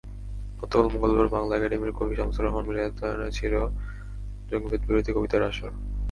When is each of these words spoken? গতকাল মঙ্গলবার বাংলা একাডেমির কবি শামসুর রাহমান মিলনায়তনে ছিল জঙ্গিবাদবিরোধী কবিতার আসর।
গতকাল 0.59 0.85
মঙ্গলবার 0.93 1.27
বাংলা 1.27 1.53
একাডেমির 1.55 1.97
কবি 1.99 2.13
শামসুর 2.17 2.43
রাহমান 2.45 2.63
মিলনায়তনে 2.67 3.29
ছিল 3.37 3.53
জঙ্গিবাদবিরোধী 4.49 5.11
কবিতার 5.15 5.43
আসর। 5.49 5.71